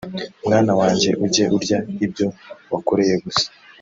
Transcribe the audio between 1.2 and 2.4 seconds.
ujye urya ibyo